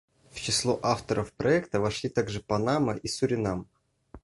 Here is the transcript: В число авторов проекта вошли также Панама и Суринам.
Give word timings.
В 0.31 0.39
число 0.39 0.79
авторов 0.81 1.31
проекта 1.31 1.79
вошли 1.79 2.09
также 2.09 2.39
Панама 2.41 2.95
и 2.95 3.07
Суринам. 3.07 3.67